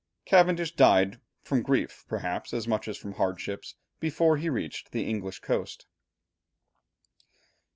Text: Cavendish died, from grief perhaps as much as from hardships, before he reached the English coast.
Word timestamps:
Cavendish 0.25 0.75
died, 0.75 1.19
from 1.43 1.61
grief 1.61 2.05
perhaps 2.07 2.55
as 2.55 2.67
much 2.67 2.87
as 2.87 2.97
from 2.97 3.11
hardships, 3.11 3.75
before 3.99 4.37
he 4.37 4.49
reached 4.49 4.89
the 4.93 5.05
English 5.07 5.41
coast. 5.41 5.85